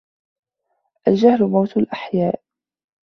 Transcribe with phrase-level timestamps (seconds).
[1.07, 2.41] الجهل موت الأحياء